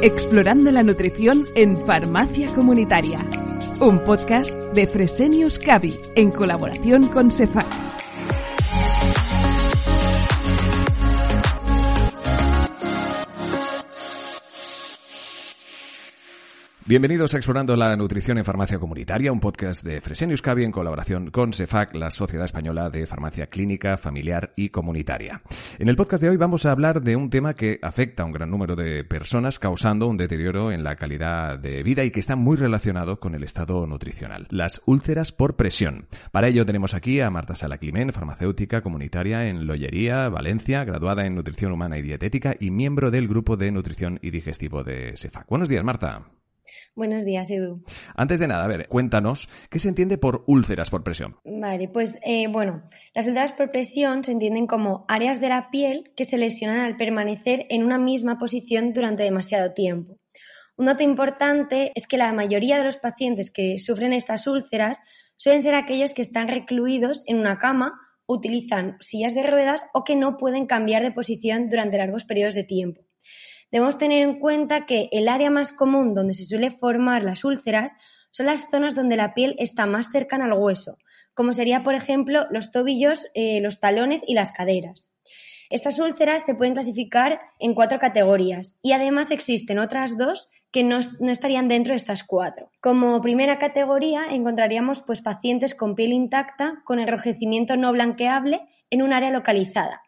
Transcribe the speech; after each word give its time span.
Explorando 0.00 0.70
la 0.70 0.84
nutrición 0.84 1.44
en 1.56 1.76
Farmacia 1.84 2.46
Comunitaria. 2.54 3.18
Un 3.80 4.00
podcast 4.00 4.54
de 4.72 4.86
Fresenius 4.86 5.58
Cavi 5.58 5.92
en 6.14 6.30
colaboración 6.30 7.08
con 7.08 7.32
Cefac. 7.32 7.87
Bienvenidos 16.88 17.34
a 17.34 17.36
Explorando 17.36 17.76
la 17.76 17.94
Nutrición 17.96 18.38
en 18.38 18.46
Farmacia 18.46 18.78
Comunitaria, 18.78 19.30
un 19.30 19.40
podcast 19.40 19.84
de 19.84 20.00
Fresenius 20.00 20.40
Cavi 20.40 20.64
en 20.64 20.72
colaboración 20.72 21.30
con 21.30 21.52
CEFAC, 21.52 21.94
la 21.94 22.10
Sociedad 22.10 22.46
Española 22.46 22.88
de 22.88 23.06
Farmacia 23.06 23.48
Clínica, 23.48 23.98
Familiar 23.98 24.54
y 24.56 24.70
Comunitaria. 24.70 25.42
En 25.78 25.90
el 25.90 25.96
podcast 25.96 26.22
de 26.22 26.30
hoy 26.30 26.38
vamos 26.38 26.64
a 26.64 26.72
hablar 26.72 27.02
de 27.02 27.14
un 27.14 27.28
tema 27.28 27.52
que 27.52 27.78
afecta 27.82 28.22
a 28.22 28.26
un 28.26 28.32
gran 28.32 28.50
número 28.50 28.74
de 28.74 29.04
personas, 29.04 29.58
causando 29.58 30.06
un 30.06 30.16
deterioro 30.16 30.72
en 30.72 30.82
la 30.82 30.96
calidad 30.96 31.58
de 31.58 31.82
vida 31.82 32.04
y 32.04 32.10
que 32.10 32.20
está 32.20 32.36
muy 32.36 32.56
relacionado 32.56 33.20
con 33.20 33.34
el 33.34 33.44
estado 33.44 33.86
nutricional, 33.86 34.46
las 34.48 34.80
úlceras 34.86 35.30
por 35.30 35.56
presión. 35.56 36.06
Para 36.32 36.48
ello 36.48 36.64
tenemos 36.64 36.94
aquí 36.94 37.20
a 37.20 37.28
Marta 37.28 37.54
Sala 37.54 37.76
Climent, 37.76 38.12
farmacéutica 38.12 38.80
comunitaria 38.80 39.46
en 39.46 39.66
Lollería, 39.66 40.30
Valencia, 40.30 40.84
graduada 40.84 41.26
en 41.26 41.34
Nutrición 41.34 41.70
Humana 41.70 41.98
y 41.98 42.02
Dietética 42.02 42.56
y 42.58 42.70
miembro 42.70 43.10
del 43.10 43.28
Grupo 43.28 43.58
de 43.58 43.72
Nutrición 43.72 44.18
y 44.22 44.30
Digestivo 44.30 44.84
de 44.84 45.12
CEFAC. 45.18 45.48
Buenos 45.50 45.68
días, 45.68 45.84
Marta. 45.84 46.37
Buenos 46.94 47.24
días, 47.24 47.48
Edu. 47.50 47.82
Antes 48.14 48.40
de 48.40 48.48
nada, 48.48 48.64
a 48.64 48.68
ver, 48.68 48.88
cuéntanos, 48.88 49.48
¿qué 49.70 49.78
se 49.78 49.88
entiende 49.88 50.18
por 50.18 50.44
úlceras 50.46 50.90
por 50.90 51.04
presión? 51.04 51.36
Vale, 51.44 51.88
pues 51.88 52.18
eh, 52.24 52.48
bueno, 52.48 52.82
las 53.14 53.26
úlceras 53.26 53.52
por 53.52 53.70
presión 53.70 54.24
se 54.24 54.32
entienden 54.32 54.66
como 54.66 55.04
áreas 55.08 55.40
de 55.40 55.48
la 55.48 55.70
piel 55.70 56.12
que 56.16 56.24
se 56.24 56.38
lesionan 56.38 56.80
al 56.80 56.96
permanecer 56.96 57.66
en 57.70 57.84
una 57.84 57.98
misma 57.98 58.38
posición 58.38 58.92
durante 58.92 59.22
demasiado 59.22 59.72
tiempo. 59.72 60.18
Un 60.76 60.86
dato 60.86 61.02
importante 61.02 61.92
es 61.94 62.06
que 62.06 62.18
la 62.18 62.32
mayoría 62.32 62.78
de 62.78 62.84
los 62.84 62.96
pacientes 62.96 63.50
que 63.50 63.78
sufren 63.78 64.12
estas 64.12 64.46
úlceras 64.46 65.00
suelen 65.36 65.62
ser 65.62 65.74
aquellos 65.74 66.12
que 66.12 66.22
están 66.22 66.48
recluidos 66.48 67.22
en 67.26 67.38
una 67.38 67.58
cama, 67.58 68.00
utilizan 68.26 68.96
sillas 69.00 69.34
de 69.34 69.42
ruedas 69.42 69.84
o 69.94 70.04
que 70.04 70.14
no 70.14 70.36
pueden 70.36 70.66
cambiar 70.66 71.02
de 71.02 71.12
posición 71.12 71.70
durante 71.70 71.98
largos 71.98 72.24
periodos 72.24 72.54
de 72.54 72.64
tiempo 72.64 73.08
debemos 73.70 73.98
tener 73.98 74.22
en 74.22 74.38
cuenta 74.38 74.86
que 74.86 75.08
el 75.12 75.28
área 75.28 75.50
más 75.50 75.72
común 75.72 76.14
donde 76.14 76.34
se 76.34 76.46
suele 76.46 76.70
formar 76.70 77.22
las 77.22 77.44
úlceras 77.44 77.96
son 78.30 78.46
las 78.46 78.70
zonas 78.70 78.94
donde 78.94 79.16
la 79.16 79.34
piel 79.34 79.54
está 79.58 79.86
más 79.86 80.10
cercana 80.10 80.44
al 80.44 80.52
hueso, 80.52 80.98
como 81.34 81.52
sería, 81.52 81.82
por 81.82 81.94
ejemplo, 81.94 82.46
los 82.50 82.70
tobillos, 82.72 83.26
eh, 83.34 83.60
los 83.60 83.80
talones 83.80 84.22
y 84.26 84.34
las 84.34 84.52
caderas. 84.52 85.12
Estas 85.70 85.98
úlceras 85.98 86.46
se 86.46 86.54
pueden 86.54 86.74
clasificar 86.74 87.40
en 87.58 87.74
cuatro 87.74 87.98
categorías 87.98 88.78
y 88.82 88.92
además 88.92 89.30
existen 89.30 89.78
otras 89.78 90.16
dos 90.16 90.50
que 90.70 90.82
no, 90.82 91.00
estarían 91.30 91.68
dentro 91.68 91.92
de 91.92 91.98
estas 91.98 92.24
cuatro. 92.24 92.70
Como 92.80 93.20
primera 93.20 93.58
categoría 93.58 94.26
encontraríamos 94.30 95.02
pues, 95.02 95.20
pacientes 95.20 95.74
con 95.74 95.94
piel 95.94 96.12
intacta 96.12 96.82
con 96.84 97.00
enrojecimiento 97.00 97.76
no 97.76 97.92
blanqueable 97.92 98.60
en 98.90 99.02
un 99.02 99.12
área 99.12 99.30
localizada. 99.30 100.02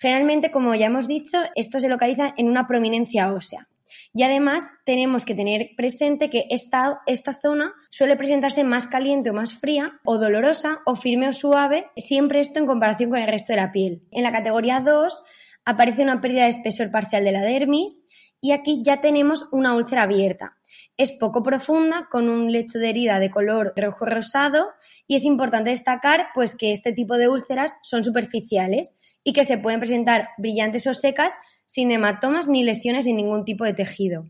Generalmente, 0.00 0.50
como 0.50 0.74
ya 0.74 0.86
hemos 0.86 1.06
dicho, 1.06 1.38
esto 1.54 1.78
se 1.78 1.88
localiza 1.88 2.32
en 2.38 2.48
una 2.48 2.66
prominencia 2.66 3.32
ósea. 3.34 3.68
Y 4.14 4.22
además 4.22 4.64
tenemos 4.86 5.26
que 5.26 5.34
tener 5.34 5.70
presente 5.76 6.30
que 6.30 6.46
esta, 6.48 7.02
esta, 7.06 7.34
zona 7.34 7.74
suele 7.90 8.16
presentarse 8.16 8.64
más 8.64 8.86
caliente 8.86 9.30
o 9.30 9.34
más 9.34 9.52
fría, 9.52 10.00
o 10.04 10.16
dolorosa, 10.16 10.78
o 10.86 10.96
firme 10.96 11.28
o 11.28 11.32
suave, 11.34 11.86
siempre 11.96 12.40
esto 12.40 12.60
en 12.60 12.66
comparación 12.66 13.10
con 13.10 13.18
el 13.18 13.28
resto 13.28 13.52
de 13.52 13.58
la 13.58 13.72
piel. 13.72 14.02
En 14.10 14.22
la 14.22 14.32
categoría 14.32 14.80
2 14.80 15.22
aparece 15.66 16.02
una 16.02 16.20
pérdida 16.20 16.44
de 16.44 16.50
espesor 16.50 16.90
parcial 16.90 17.24
de 17.24 17.32
la 17.32 17.42
dermis 17.42 18.02
y 18.40 18.52
aquí 18.52 18.82
ya 18.82 19.02
tenemos 19.02 19.48
una 19.52 19.74
úlcera 19.74 20.04
abierta. 20.04 20.56
Es 20.96 21.12
poco 21.12 21.42
profunda, 21.42 22.08
con 22.10 22.28
un 22.28 22.50
lecho 22.50 22.78
de 22.78 22.90
herida 22.90 23.18
de 23.18 23.30
color 23.30 23.74
rojo 23.76 24.06
rosado 24.06 24.68
y 25.06 25.16
es 25.16 25.24
importante 25.24 25.70
destacar 25.70 26.28
pues, 26.34 26.56
que 26.56 26.72
este 26.72 26.92
tipo 26.92 27.18
de 27.18 27.28
úlceras 27.28 27.76
son 27.82 28.02
superficiales 28.02 28.96
y 29.24 29.32
que 29.32 29.44
se 29.44 29.58
pueden 29.58 29.80
presentar 29.80 30.30
brillantes 30.38 30.86
o 30.86 30.94
secas 30.94 31.32
sin 31.66 31.90
hematomas 31.90 32.48
ni 32.48 32.64
lesiones 32.64 33.06
en 33.06 33.16
ningún 33.16 33.44
tipo 33.44 33.64
de 33.64 33.74
tejido. 33.74 34.26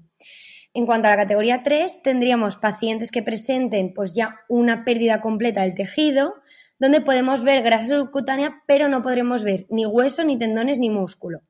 En 0.72 0.86
cuanto 0.86 1.08
a 1.08 1.10
la 1.12 1.16
categoría 1.16 1.62
3, 1.62 2.02
tendríamos 2.02 2.56
pacientes 2.56 3.10
que 3.10 3.22
presenten 3.22 3.92
pues 3.92 4.14
ya 4.14 4.40
una 4.48 4.84
pérdida 4.84 5.20
completa 5.20 5.62
del 5.62 5.74
tejido, 5.74 6.34
donde 6.78 7.00
podemos 7.00 7.42
ver 7.42 7.62
grasa 7.62 7.98
subcutánea, 7.98 8.62
pero 8.66 8.88
no 8.88 9.02
podremos 9.02 9.42
ver 9.42 9.66
ni 9.68 9.84
hueso, 9.84 10.24
ni 10.24 10.38
tendones, 10.38 10.78
ni 10.78 10.88
músculo. 10.88 11.40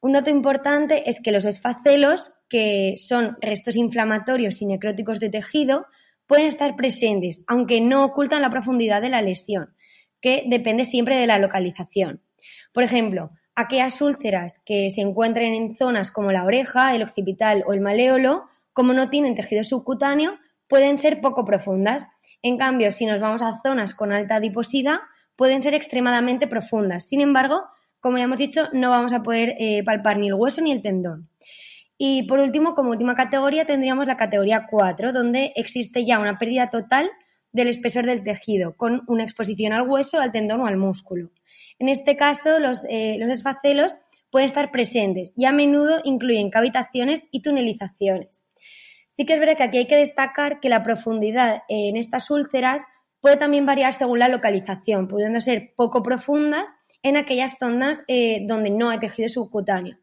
Un 0.00 0.12
dato 0.12 0.30
importante 0.30 1.08
es 1.08 1.20
que 1.22 1.32
los 1.32 1.44
esfacelos, 1.44 2.32
que 2.48 2.96
son 2.96 3.36
restos 3.40 3.76
inflamatorios 3.76 4.60
y 4.60 4.66
necróticos 4.66 5.20
de 5.20 5.30
tejido, 5.30 5.86
pueden 6.26 6.46
estar 6.46 6.74
presentes, 6.76 7.42
aunque 7.46 7.80
no 7.80 8.04
ocultan 8.04 8.42
la 8.42 8.50
profundidad 8.50 9.02
de 9.02 9.10
la 9.10 9.22
lesión, 9.22 9.74
que 10.20 10.44
depende 10.46 10.84
siempre 10.84 11.16
de 11.16 11.26
la 11.26 11.38
localización. 11.38 12.23
Por 12.74 12.82
ejemplo, 12.82 13.30
aquellas 13.54 14.02
úlceras 14.02 14.60
que 14.66 14.90
se 14.90 15.00
encuentren 15.00 15.54
en 15.54 15.76
zonas 15.76 16.10
como 16.10 16.32
la 16.32 16.44
oreja, 16.44 16.94
el 16.94 17.04
occipital 17.04 17.62
o 17.68 17.72
el 17.72 17.80
maleolo, 17.80 18.46
como 18.72 18.92
no 18.92 19.08
tienen 19.08 19.36
tejido 19.36 19.62
subcutáneo, 19.62 20.34
pueden 20.68 20.98
ser 20.98 21.20
poco 21.20 21.44
profundas. 21.44 22.04
En 22.42 22.58
cambio, 22.58 22.90
si 22.90 23.06
nos 23.06 23.20
vamos 23.20 23.42
a 23.42 23.60
zonas 23.62 23.94
con 23.94 24.12
alta 24.12 24.36
adiposidad, 24.36 24.98
pueden 25.36 25.62
ser 25.62 25.72
extremadamente 25.74 26.48
profundas. 26.48 27.04
Sin 27.04 27.20
embargo, 27.20 27.62
como 28.00 28.18
ya 28.18 28.24
hemos 28.24 28.38
dicho, 28.38 28.68
no 28.72 28.90
vamos 28.90 29.12
a 29.12 29.22
poder 29.22 29.54
eh, 29.60 29.84
palpar 29.84 30.18
ni 30.18 30.26
el 30.26 30.34
hueso 30.34 30.60
ni 30.60 30.72
el 30.72 30.82
tendón. 30.82 31.28
Y 31.96 32.24
por 32.24 32.40
último, 32.40 32.74
como 32.74 32.90
última 32.90 33.14
categoría, 33.14 33.66
tendríamos 33.66 34.08
la 34.08 34.16
categoría 34.16 34.66
4, 34.68 35.12
donde 35.12 35.52
existe 35.54 36.04
ya 36.04 36.18
una 36.18 36.38
pérdida 36.38 36.70
total 36.70 37.08
del 37.54 37.68
espesor 37.68 38.04
del 38.04 38.24
tejido, 38.24 38.76
con 38.76 39.04
una 39.06 39.22
exposición 39.22 39.72
al 39.72 39.88
hueso, 39.88 40.20
al 40.20 40.32
tendón 40.32 40.60
o 40.60 40.66
al 40.66 40.76
músculo. 40.76 41.30
En 41.78 41.88
este 41.88 42.16
caso, 42.16 42.58
los, 42.58 42.84
eh, 42.90 43.16
esfacelos 43.30 43.96
pueden 44.30 44.46
estar 44.46 44.72
presentes 44.72 45.32
y 45.36 45.46
a 45.46 45.52
menudo 45.52 46.00
incluyen 46.04 46.50
cavitaciones 46.50 47.24
y 47.30 47.40
tunelizaciones. 47.42 48.46
Sí 49.08 49.24
que 49.24 49.34
es 49.34 49.40
verdad 49.40 49.56
que 49.56 49.62
aquí 49.62 49.78
hay 49.78 49.86
que 49.86 49.96
destacar 49.96 50.58
que 50.58 50.68
la 50.68 50.82
profundidad 50.82 51.62
en 51.68 51.96
estas 51.96 52.28
úlceras 52.30 52.82
puede 53.20 53.36
también 53.36 53.64
variar 53.64 53.94
según 53.94 54.18
la 54.18 54.28
localización, 54.28 55.06
pudiendo 55.06 55.40
ser 55.40 55.74
poco 55.76 56.02
profundas 56.02 56.68
en 57.04 57.16
aquellas 57.16 57.56
zonas 57.58 58.02
eh, 58.08 58.40
donde 58.46 58.70
no 58.70 58.90
hay 58.90 58.98
tejido 58.98 59.28
subcutáneo. 59.28 59.96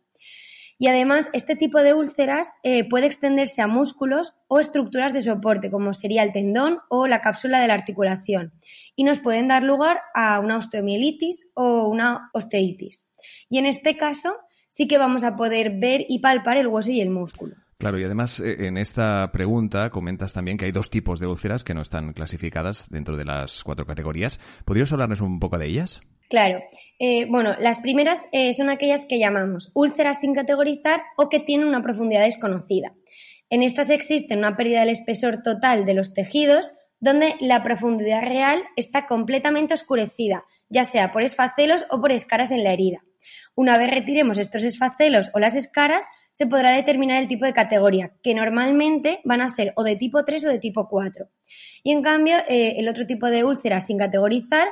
Y 0.82 0.88
además, 0.88 1.30
este 1.34 1.56
tipo 1.56 1.84
de 1.84 1.94
úlceras 1.94 2.56
eh, 2.64 2.90
puede 2.90 3.06
extenderse 3.06 3.62
a 3.62 3.68
músculos 3.68 4.34
o 4.48 4.60
estructuras 4.60 5.14
de 5.14 5.22
soporte, 5.22 5.70
como 5.70 5.94
sería 5.94 6.24
el 6.24 6.32
tendón 6.32 6.80
o 6.90 7.06
la 7.06 7.22
cápsula 7.22 7.60
de 7.60 7.68
la 7.68 7.76
articulación, 7.76 8.52
y 8.96 9.04
nos 9.04 9.20
pueden 9.20 9.48
dar 9.48 9.62
lugar 9.62 10.00
a 10.16 10.40
una 10.40 10.58
osteomielitis 10.58 11.52
o 11.54 11.88
una 11.88 12.32
osteitis. 12.34 13.08
Y 13.48 13.60
en 13.60 13.68
este 13.68 13.96
caso, 13.96 14.34
sí 14.70 14.88
que 14.88 14.98
vamos 14.98 15.24
a 15.24 15.36
poder 15.36 15.78
ver 15.78 16.04
y 16.10 16.18
palpar 16.18 16.58
el 16.58 16.66
hueso 16.66 16.90
y 16.90 17.00
el 17.00 17.12
músculo. 17.12 17.58
Claro, 17.82 18.00
y 18.00 18.04
además 18.04 18.40
eh, 18.40 18.68
en 18.68 18.78
esta 18.78 19.32
pregunta 19.32 19.90
comentas 19.90 20.34
también 20.34 20.56
que 20.56 20.66
hay 20.66 20.72
dos 20.72 20.92
tipos 20.92 21.20
de 21.20 21.26
úlceras 21.26 21.64
que 21.64 21.74
no 21.74 21.82
están 21.82 22.14
clasificadas 22.14 22.88
dentro 22.92 23.18
de 23.18 23.26
las 23.26 23.64
cuatro 23.64 23.88
categorías. 23.88 24.40
¿Podrías 24.66 24.92
hablarnos 24.92 25.20
un 25.20 25.40
poco 25.40 25.58
de 25.58 25.66
ellas? 25.66 26.00
Claro. 26.30 26.62
Eh, 27.00 27.26
bueno, 27.26 27.56
las 27.60 27.80
primeras 27.80 28.22
eh, 28.34 28.54
son 28.54 28.70
aquellas 28.70 29.08
que 29.08 29.18
llamamos 29.18 29.72
úlceras 29.74 30.20
sin 30.20 30.36
categorizar 30.36 31.02
o 31.18 31.28
que 31.28 31.40
tienen 31.40 31.68
una 31.68 31.82
profundidad 31.82 32.22
desconocida. 32.22 32.94
En 33.50 33.64
estas 33.64 33.90
existe 33.90 34.38
una 34.38 34.56
pérdida 34.56 34.82
del 34.82 34.90
espesor 34.90 35.42
total 35.42 35.84
de 35.84 35.96
los 35.96 36.14
tejidos, 36.14 36.72
donde 37.00 37.34
la 37.40 37.64
profundidad 37.64 38.22
real 38.22 38.62
está 38.76 39.08
completamente 39.08 39.74
oscurecida, 39.74 40.46
ya 40.70 40.84
sea 40.84 41.12
por 41.12 41.24
esfacelos 41.24 41.84
o 41.90 42.00
por 42.00 42.12
escaras 42.12 42.52
en 42.52 42.64
la 42.64 42.74
herida. 42.74 43.00
Una 43.56 43.80
vez 43.80 43.90
retiremos 43.90 44.38
estos 44.38 44.62
esfacelos 44.62 45.32
o 45.34 45.40
las 45.40 45.56
escaras, 45.56 46.06
se 46.32 46.48
podrá 46.48 46.72
determinar 46.72 47.22
el 47.22 47.28
tipo 47.28 47.46
de 47.46 47.54
categoría, 47.54 48.14
que 48.24 48.34
normalmente 48.34 49.22
van 49.26 49.42
a 49.42 49.50
ser 49.50 49.74
o 49.76 49.84
de 49.84 49.96
tipo 49.96 50.24
3 50.24 50.46
o 50.46 50.50
de 50.50 50.60
tipo 50.60 50.88
4. 50.88 51.28
Y 51.84 51.92
en 51.92 52.02
cambio, 52.02 52.38
eh, 52.48 52.76
el 52.78 52.88
otro 52.88 53.06
tipo 53.06 53.28
de 53.28 53.44
úlceras 53.44 53.88
sin 53.88 53.98
categorizar 53.98 54.68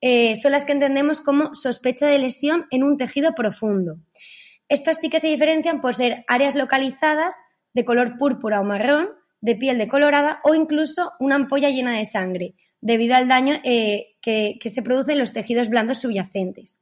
eh, 0.00 0.36
son 0.36 0.52
las 0.52 0.64
que 0.64 0.72
entendemos 0.72 1.20
como 1.20 1.54
sospecha 1.54 2.06
de 2.06 2.18
lesión 2.18 2.66
en 2.70 2.82
un 2.82 2.96
tejido 2.96 3.34
profundo. 3.34 3.98
Estas 4.68 4.98
sí 5.00 5.10
que 5.10 5.20
se 5.20 5.28
diferencian 5.28 5.80
por 5.80 5.94
ser 5.94 6.24
áreas 6.28 6.54
localizadas 6.54 7.34
de 7.74 7.84
color 7.84 8.18
púrpura 8.18 8.60
o 8.60 8.64
marrón, 8.64 9.10
de 9.40 9.56
piel 9.56 9.78
decolorada 9.78 10.40
o 10.44 10.54
incluso 10.54 11.12
una 11.18 11.34
ampolla 11.34 11.68
llena 11.68 11.96
de 11.96 12.04
sangre, 12.04 12.54
debido 12.80 13.14
al 13.14 13.28
daño 13.28 13.60
eh, 13.64 14.14
que, 14.22 14.58
que 14.60 14.70
se 14.70 14.82
produce 14.82 15.12
en 15.12 15.18
los 15.18 15.32
tejidos 15.32 15.68
blandos 15.68 16.00
subyacentes. 16.00 16.78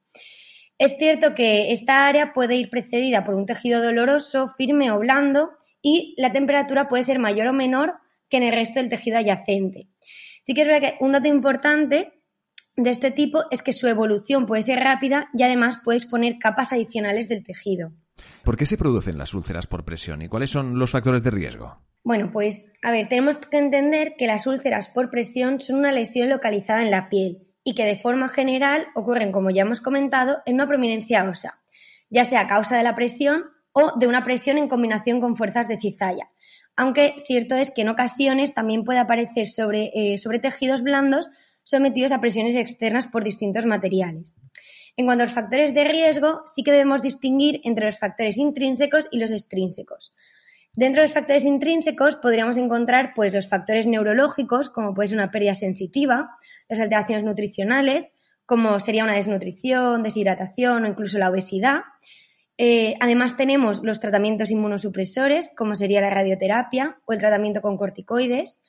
Es 0.80 0.96
cierto 0.96 1.34
que 1.34 1.72
esta 1.72 2.06
área 2.06 2.32
puede 2.32 2.54
ir 2.54 2.70
precedida 2.70 3.22
por 3.22 3.34
un 3.34 3.44
tejido 3.44 3.82
doloroso, 3.82 4.48
firme 4.48 4.90
o 4.90 4.98
blando 4.98 5.50
y 5.82 6.14
la 6.16 6.32
temperatura 6.32 6.88
puede 6.88 7.04
ser 7.04 7.18
mayor 7.18 7.48
o 7.48 7.52
menor 7.52 7.96
que 8.30 8.38
en 8.38 8.44
el 8.44 8.54
resto 8.54 8.80
del 8.80 8.88
tejido 8.88 9.18
adyacente. 9.18 9.88
Sí 10.40 10.54
que 10.54 10.62
es 10.62 10.66
verdad 10.66 10.88
que 10.88 11.04
un 11.04 11.12
dato 11.12 11.28
importante 11.28 12.22
de 12.76 12.90
este 12.90 13.10
tipo 13.10 13.44
es 13.50 13.60
que 13.60 13.74
su 13.74 13.88
evolución 13.88 14.46
puede 14.46 14.62
ser 14.62 14.80
rápida 14.80 15.28
y 15.34 15.42
además 15.42 15.80
puede 15.84 15.98
exponer 15.98 16.38
capas 16.38 16.72
adicionales 16.72 17.28
del 17.28 17.44
tejido. 17.44 17.92
¿Por 18.42 18.56
qué 18.56 18.64
se 18.64 18.78
producen 18.78 19.18
las 19.18 19.34
úlceras 19.34 19.66
por 19.66 19.84
presión 19.84 20.22
y 20.22 20.28
cuáles 20.28 20.48
son 20.48 20.78
los 20.78 20.92
factores 20.92 21.22
de 21.22 21.30
riesgo? 21.30 21.76
Bueno, 22.04 22.30
pues 22.32 22.72
a 22.82 22.90
ver, 22.90 23.06
tenemos 23.06 23.36
que 23.36 23.58
entender 23.58 24.14
que 24.16 24.26
las 24.26 24.46
úlceras 24.46 24.88
por 24.88 25.10
presión 25.10 25.60
son 25.60 25.80
una 25.80 25.92
lesión 25.92 26.30
localizada 26.30 26.80
en 26.80 26.90
la 26.90 27.10
piel 27.10 27.49
y 27.64 27.74
que 27.74 27.84
de 27.84 27.96
forma 27.96 28.28
general 28.28 28.88
ocurren, 28.94 29.32
como 29.32 29.50
ya 29.50 29.62
hemos 29.62 29.80
comentado, 29.80 30.38
en 30.46 30.54
una 30.54 30.66
prominencia 30.66 31.28
ósea, 31.28 31.60
ya 32.08 32.24
sea 32.24 32.40
a 32.40 32.48
causa 32.48 32.76
de 32.76 32.82
la 32.82 32.94
presión 32.94 33.44
o 33.72 33.98
de 33.98 34.06
una 34.06 34.24
presión 34.24 34.58
en 34.58 34.68
combinación 34.68 35.20
con 35.20 35.36
fuerzas 35.36 35.68
de 35.68 35.78
cizalla. 35.78 36.30
Aunque 36.76 37.14
cierto 37.26 37.54
es 37.56 37.70
que 37.70 37.82
en 37.82 37.88
ocasiones 37.88 38.54
también 38.54 38.84
puede 38.84 38.98
aparecer 38.98 39.46
sobre, 39.46 39.90
eh, 39.94 40.18
sobre 40.18 40.38
tejidos 40.38 40.82
blandos 40.82 41.28
sometidos 41.62 42.12
a 42.12 42.20
presiones 42.20 42.56
externas 42.56 43.06
por 43.06 43.22
distintos 43.22 43.66
materiales. 43.66 44.36
En 44.96 45.06
cuanto 45.06 45.22
a 45.22 45.26
los 45.26 45.34
factores 45.34 45.72
de 45.72 45.84
riesgo, 45.84 46.42
sí 46.46 46.62
que 46.62 46.72
debemos 46.72 47.02
distinguir 47.02 47.60
entre 47.64 47.86
los 47.86 47.98
factores 47.98 48.38
intrínsecos 48.38 49.08
y 49.10 49.18
los 49.18 49.30
extrínsecos. 49.30 50.12
Dentro 50.74 51.02
de 51.02 51.08
los 51.08 51.14
factores 51.14 51.44
intrínsecos 51.44 52.16
podríamos 52.16 52.56
encontrar 52.56 53.12
pues, 53.14 53.32
los 53.32 53.48
factores 53.48 53.86
neurológicos, 53.86 54.70
como 54.70 54.94
puede 54.94 55.08
ser 55.08 55.18
una 55.18 55.30
pérdida 55.30 55.54
sensitiva, 55.54 56.36
las 56.68 56.80
alteraciones 56.80 57.24
nutricionales, 57.24 58.12
como 58.46 58.78
sería 58.80 59.04
una 59.04 59.14
desnutrición, 59.14 60.02
deshidratación 60.02 60.84
o 60.84 60.88
incluso 60.88 61.18
la 61.18 61.30
obesidad. 61.30 61.82
Eh, 62.56 62.94
además 63.00 63.36
tenemos 63.36 63.82
los 63.82 64.00
tratamientos 64.00 64.50
inmunosupresores, 64.50 65.50
como 65.56 65.74
sería 65.74 66.00
la 66.00 66.10
radioterapia 66.10 66.98
o 67.06 67.12
el 67.12 67.18
tratamiento 67.18 67.62
con 67.62 67.76
corticoides, 67.76 68.62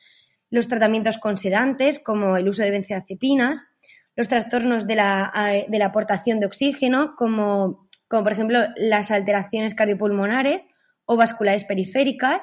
los 0.49 0.67
tratamientos 0.67 1.17
con 1.17 1.37
sedantes, 1.37 1.99
como 1.99 2.37
el 2.37 2.47
uso 2.47 2.63
de 2.63 2.71
benzodiazepinas, 2.71 3.67
los 4.15 4.27
trastornos 4.27 4.87
de 4.87 4.95
la, 4.95 5.31
de 5.67 5.79
la 5.79 5.87
aportación 5.87 6.39
de 6.39 6.45
oxígeno, 6.47 7.15
como, 7.15 7.87
como, 8.09 8.23
por 8.23 8.31
ejemplo 8.31 8.59
las 8.75 9.11
alteraciones 9.11 9.75
cardiopulmonares 9.75 10.67
o 11.11 11.17
vasculares 11.17 11.65
periféricas, 11.65 12.41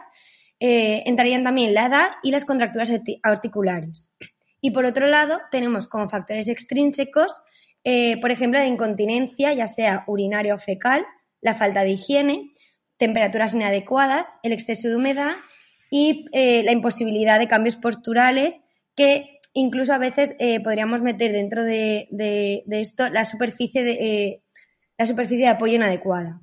eh, 0.60 1.02
entrarían 1.06 1.42
también 1.42 1.72
la 1.72 1.86
edad 1.86 2.08
y 2.22 2.32
las 2.32 2.44
contracturas 2.44 2.90
articulares. 3.22 4.12
Y 4.60 4.72
por 4.72 4.84
otro 4.84 5.06
lado, 5.06 5.40
tenemos 5.50 5.88
como 5.88 6.10
factores 6.10 6.48
extrínsecos, 6.48 7.40
eh, 7.82 8.20
por 8.20 8.30
ejemplo, 8.30 8.60
la 8.60 8.66
incontinencia, 8.66 9.54
ya 9.54 9.66
sea 9.66 10.04
urinaria 10.06 10.54
o 10.54 10.58
fecal, 10.58 11.06
la 11.40 11.54
falta 11.54 11.82
de 11.82 11.92
higiene, 11.92 12.52
temperaturas 12.98 13.54
inadecuadas, 13.54 14.34
el 14.42 14.52
exceso 14.52 14.88
de 14.88 14.96
humedad 14.96 15.36
y 15.90 16.26
eh, 16.32 16.62
la 16.62 16.72
imposibilidad 16.72 17.38
de 17.38 17.48
cambios 17.48 17.76
posturales 17.76 18.60
que 18.94 19.38
incluso 19.54 19.94
a 19.94 19.98
veces 19.98 20.36
podríamos 20.62 21.00
meter 21.00 21.32
dentro 21.32 21.64
de, 21.64 22.08
esto 22.68 23.08
la 23.08 23.24
superficie 23.24 23.82
de, 23.82 24.42
la 24.98 25.06
superficie 25.06 25.46
de 25.46 25.52
apoyo 25.52 25.76
inadecuada. 25.76 26.42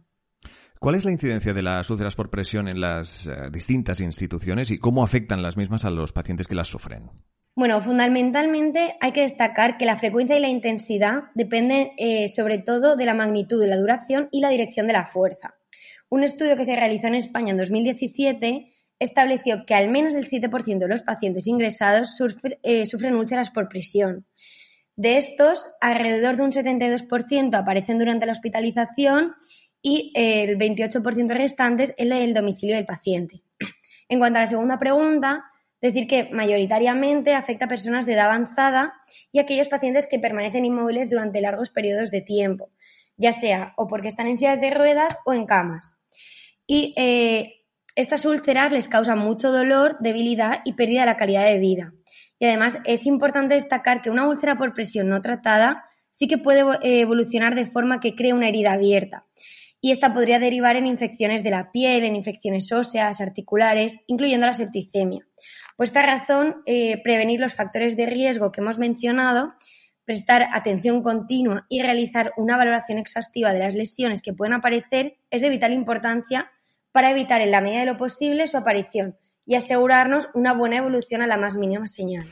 ¿Cuál 0.86 0.94
es 0.94 1.06
la 1.06 1.12
incidencia 1.12 1.52
de 1.52 1.64
las 1.64 1.90
úlceras 1.90 2.16
por 2.16 2.30
presión 2.30 2.68
en 2.68 2.80
las 2.80 3.28
distintas 3.52 4.02
instituciones 4.02 4.70
y 4.70 4.78
cómo 4.78 5.04
afectan 5.04 5.42
las 5.42 5.58
mismas 5.58 5.84
a 5.84 5.90
los 5.90 6.14
pacientes 6.14 6.48
que 6.48 6.54
las 6.54 6.68
sufren? 6.68 7.10
Bueno, 7.56 7.82
fundamentalmente 7.82 8.96
hay 9.02 9.12
que 9.12 9.22
destacar 9.22 9.78
que 9.78 9.88
la 9.88 9.96
frecuencia 9.96 10.38
y 10.38 10.42
la 10.42 10.48
intensidad 10.48 11.24
dependen 11.34 11.90
sobre 12.30 12.60
todo 12.60 12.96
de 12.96 13.06
la 13.06 13.16
magnitud 13.16 13.60
de 13.60 13.66
la 13.66 13.78
duración 13.78 14.30
y 14.32 14.42
la 14.42 14.50
dirección 14.50 14.86
de 14.86 14.94
la 14.94 15.08
fuerza. 15.08 15.56
Un 16.10 16.24
estudio 16.24 16.56
que 16.56 16.66
se 16.66 16.76
realizó 16.76 17.08
en 17.08 17.16
España 17.16 17.50
en 17.50 17.58
2017 17.58 18.72
estableció 19.00 19.66
que 19.66 19.74
al 19.74 19.90
menos 19.90 20.14
el 20.14 20.28
7% 20.28 20.78
de 20.78 20.88
los 20.88 21.02
pacientes 21.02 21.48
ingresados 21.48 22.16
eh, 22.62 22.86
sufren 22.86 23.16
úlceras 23.16 23.50
por 23.50 23.70
presión. 23.70 24.28
De 24.96 25.18
estos, 25.18 25.68
alrededor 25.82 26.38
de 26.38 26.44
un 26.44 26.52
72% 26.52 27.56
aparecen 27.56 27.98
durante 27.98 28.28
la 28.28 28.34
hospitalización 28.34 29.34
y 29.88 30.12
el 30.16 30.58
28% 30.58 31.38
restantes 31.38 31.94
en 31.98 32.12
el 32.12 32.34
domicilio 32.34 32.76
del 32.76 32.88
paciente. 32.88 33.44
En 34.10 34.18
cuanto 34.18 34.40
a 34.40 34.42
la 34.42 34.48
segunda 34.48 34.80
pregunta, 34.80 35.46
decir 35.80 36.08
que 36.08 36.30
mayoritariamente 36.32 37.36
afecta 37.36 37.66
a 37.66 37.68
personas 37.68 38.08
de 38.08 38.14
edad 38.14 38.26
avanzada 38.26 38.94
y 39.32 39.38
a 39.38 39.44
aquellos 39.44 39.68
pacientes 39.68 40.08
que 40.08 40.18
permanecen 40.18 40.66
inmóviles 40.66 41.10
durante 41.12 41.40
largos 41.40 41.70
periodos 41.70 42.10
de 42.10 42.22
tiempo, 42.22 42.72
ya 43.16 43.32
sea 43.32 43.74
o 43.78 43.86
porque 43.86 44.08
están 44.08 44.26
en 44.26 44.40
sillas 44.40 44.60
de 44.60 44.72
ruedas 44.72 45.18
o 45.24 45.34
en 45.34 45.46
camas. 45.46 45.96
Y 46.66 46.96
eh, 46.98 47.64
estas 47.96 48.26
úlceras 48.26 48.72
les 48.72 48.88
causan 48.88 49.20
mucho 49.20 49.52
dolor, 49.52 49.98
debilidad 50.00 50.62
y 50.66 50.74
pérdida 50.74 51.02
de 51.02 51.08
la 51.08 51.18
calidad 51.18 51.46
de 51.46 51.60
vida. 51.60 51.94
Y 52.40 52.46
además 52.46 52.78
es 52.86 53.06
importante 53.06 53.54
destacar 53.54 54.02
que 54.02 54.10
una 54.10 54.28
úlcera 54.28 54.58
por 54.58 54.74
presión 54.74 55.10
no 55.10 55.22
tratada 55.22 55.86
sí 56.10 56.28
que 56.28 56.40
puede 56.40 56.64
evolucionar 56.82 57.54
de 57.54 57.66
forma 57.68 58.00
que 58.00 58.16
cree 58.16 58.34
una 58.34 58.48
herida 58.48 58.74
abierta. 58.74 59.26
Y 59.86 59.92
esta 59.92 60.16
podría 60.16 60.40
derivar 60.40 60.78
en 60.78 60.88
infecciones 60.88 61.44
de 61.44 61.52
la 61.52 61.72
piel, 61.72 62.06
en 62.06 62.16
infecciones 62.16 62.72
óseas, 62.72 63.22
articulares, 63.22 64.00
incluyendo 64.08 64.48
la 64.48 64.56
septicemia. 64.56 65.28
Por 65.78 65.86
esta 65.86 66.02
razón, 66.02 66.64
eh, 66.66 67.00
prevenir 67.04 67.40
los 67.40 67.54
factores 67.54 67.96
de 67.96 68.08
riesgo 68.08 68.52
que 68.52 68.62
hemos 68.62 68.80
mencionado, 68.80 69.54
prestar 70.04 70.48
atención 70.54 71.04
continua 71.04 71.68
y 71.70 71.84
realizar 71.84 72.34
una 72.36 72.58
valoración 72.58 72.98
exhaustiva 72.98 73.54
de 73.54 73.60
las 73.60 73.76
lesiones 73.76 74.24
que 74.24 74.34
pueden 74.34 74.56
aparecer 74.56 75.20
es 75.30 75.44
de 75.44 75.52
vital 75.52 75.72
importancia 75.72 76.50
para 76.92 77.12
evitar 77.12 77.42
en 77.42 77.52
la 77.52 77.62
medida 77.62 77.82
de 77.82 77.86
lo 77.86 77.98
posible 77.98 78.48
su 78.48 78.58
aparición 78.58 79.16
y 79.46 79.54
asegurarnos 79.54 80.30
una 80.34 80.54
buena 80.54 80.78
evolución 80.78 81.22
a 81.22 81.28
la 81.28 81.38
más 81.38 81.56
mínima 81.56 81.86
señal. 81.86 82.26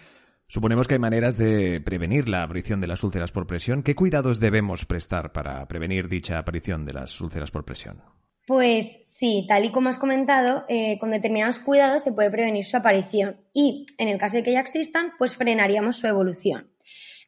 Suponemos 0.47 0.87
que 0.87 0.95
hay 0.95 0.99
maneras 0.99 1.37
de 1.37 1.81
prevenir 1.81 2.29
la 2.29 2.43
aparición 2.43 2.79
de 2.79 2.87
las 2.87 3.03
úlceras 3.03 3.31
por 3.31 3.47
presión. 3.47 3.81
¿Qué 3.81 3.95
cuidados 3.95 4.39
debemos 4.39 4.85
prestar 4.85 5.31
para 5.31 5.67
prevenir 5.67 6.07
dicha 6.07 6.37
aparición 6.37 6.85
de 6.85 6.93
las 6.93 7.19
úlceras 7.21 7.49
por 7.49 7.65
presión? 7.65 8.01
Pues 8.45 9.03
sí, 9.07 9.45
tal 9.47 9.63
y 9.63 9.71
como 9.71 9.89
has 9.89 9.97
comentado, 9.97 10.65
eh, 10.67 10.99
con 10.99 11.11
determinados 11.11 11.59
cuidados 11.59 12.03
se 12.03 12.11
puede 12.11 12.29
prevenir 12.29 12.65
su 12.65 12.75
aparición 12.75 13.37
y, 13.53 13.85
en 13.97 14.09
el 14.09 14.17
caso 14.17 14.35
de 14.35 14.43
que 14.43 14.51
ya 14.51 14.59
existan, 14.59 15.13
pues 15.17 15.35
frenaríamos 15.35 15.95
su 15.95 16.07
evolución. 16.07 16.69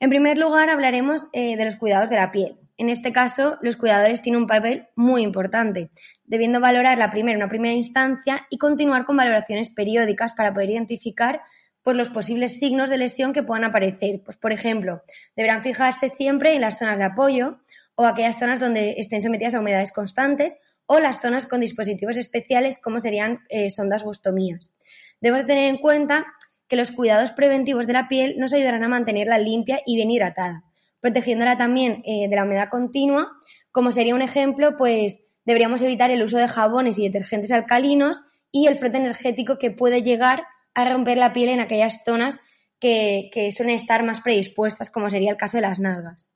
En 0.01 0.09
primer 0.09 0.37
lugar, 0.37 0.69
hablaremos 0.69 1.27
eh, 1.31 1.55
de 1.55 1.63
los 1.63 1.77
cuidados 1.77 2.09
de 2.09 2.17
la 2.17 2.31
piel. 2.31 2.57
En 2.77 2.89
este 2.89 3.13
caso, 3.13 3.57
los 3.61 3.77
cuidadores 3.77 4.21
tienen 4.21 4.41
un 4.41 4.47
papel 4.47 4.87
muy 4.97 5.21
importante, 5.21 5.89
debiendo 6.25 6.59
valorar 6.59 6.97
la 6.97 7.09
primera 7.09 7.37
una 7.37 7.47
primera 7.47 7.73
instancia 7.73 8.45
y 8.49 8.57
continuar 8.57 9.05
con 9.05 9.15
valoraciones 9.15 9.69
periódicas 9.69 10.33
para 10.33 10.53
poder 10.53 10.71
identificar 10.71 11.41
pues, 11.85 11.95
los 11.95 12.09
posibles 12.09 12.59
signos 12.59 12.89
de 12.89 12.97
lesión 12.97 13.31
que 13.31 13.43
puedan 13.43 13.63
aparecer. 13.63 14.21
Pues, 14.25 14.35
por 14.35 14.51
ejemplo, 14.51 15.03
deberán 15.37 15.63
fijarse 15.63 16.09
siempre 16.09 16.53
en 16.53 16.59
las 16.59 16.77
zonas 16.77 16.97
de 16.97 17.05
apoyo 17.05 17.59
o 17.95 18.05
aquellas 18.05 18.37
zonas 18.37 18.59
donde 18.59 18.95
estén 18.97 19.23
sometidas 19.23 19.55
a 19.55 19.61
humedades 19.61 19.93
constantes 19.93 20.57
o 20.85 20.99
las 20.99 21.21
zonas 21.21 21.47
con 21.47 21.61
dispositivos 21.61 22.17
especiales 22.17 22.79
como 22.79 22.99
serían 22.99 23.39
eh, 23.47 23.69
sondas 23.69 24.03
bustomías. 24.03 24.73
Debemos 25.21 25.47
tener 25.47 25.69
en 25.69 25.77
cuenta 25.77 26.25
que 26.67 26.75
los 26.75 26.91
cuidados 26.91 27.31
preventivos 27.31 27.87
de 27.87 27.93
la 27.93 28.09
piel 28.09 28.35
nos 28.37 28.53
ayudarán 28.53 28.83
a 28.83 28.89
mantenerla 28.89 29.37
limpia 29.37 29.79
y 29.85 29.95
bien 29.95 30.11
hidratada 30.11 30.65
protegiéndola 31.05 31.55
también 31.55 32.01
eh, 32.03 32.27
de 32.27 32.35
la 32.35 32.45
humedad 32.45 32.69
continua. 32.69 33.31
Como 33.71 33.91
sería 33.91 34.15
un 34.15 34.23
ejemplo, 34.23 34.75
pues 34.75 35.21
deberíamos 35.45 35.83
evitar 35.83 36.09
el 36.09 36.23
uso 36.23 36.39
de 36.39 36.47
jabones 36.47 36.97
y 36.97 37.03
detergentes 37.03 37.51
alcalinos 37.51 38.23
y 38.51 38.65
el 38.65 38.75
frote 38.75 38.97
energético 38.97 39.59
que 39.59 39.69
puede 39.69 40.01
llegar 40.01 40.47
a 40.75 40.89
romper 40.89 41.17
la 41.17 41.33
piel 41.33 41.49
en 41.49 41.59
aquellas 41.59 42.03
zonas 42.05 42.39
que, 42.79 43.31
suelen 43.55 43.75
estar 43.75 44.03
más 44.03 44.21
predispuestas, 44.21 44.91
como 44.91 45.09
sería 45.09 45.31
el 45.31 45.37
caso 45.37 45.57
de 45.57 45.61
las 45.61 45.79
nalgas. 45.79 46.29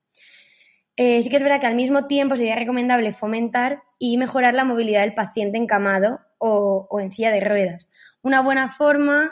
Eh, 0.95 1.21
sí 1.21 1.29
que 1.29 1.37
es 1.37 1.43
verdad 1.43 1.61
que 1.61 1.67
al 1.67 1.75
mismo 1.75 2.07
tiempo 2.07 2.35
sería 2.35 2.55
recomendable 2.55 3.13
fomentar 3.13 3.83
y 3.99 4.17
mejorar 4.17 4.53
la 4.53 4.65
movilidad 4.65 5.01
del 5.01 5.13
paciente 5.13 5.57
encamado 5.57 6.21
o, 6.39 6.87
o 6.89 6.99
en 6.99 7.11
silla 7.11 7.31
de 7.31 7.41
ruedas. 7.41 7.89
Una 8.21 8.41
buena 8.41 8.71
forma 8.71 9.31